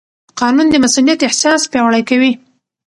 [0.39, 2.31] قانون د مسوولیت احساس پیاوړی کوي.